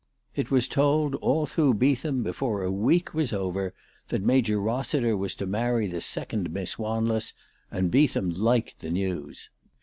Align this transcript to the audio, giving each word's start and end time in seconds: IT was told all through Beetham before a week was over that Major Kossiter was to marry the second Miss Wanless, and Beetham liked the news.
IT 0.35 0.49
was 0.49 0.67
told 0.67 1.13
all 1.21 1.45
through 1.45 1.75
Beetham 1.75 2.23
before 2.23 2.63
a 2.63 2.71
week 2.71 3.13
was 3.13 3.31
over 3.31 3.71
that 4.07 4.23
Major 4.23 4.57
Kossiter 4.57 5.15
was 5.15 5.35
to 5.35 5.45
marry 5.45 5.85
the 5.85 6.01
second 6.01 6.49
Miss 6.51 6.79
Wanless, 6.79 7.33
and 7.69 7.91
Beetham 7.91 8.31
liked 8.31 8.79
the 8.79 8.89
news. 8.89 9.51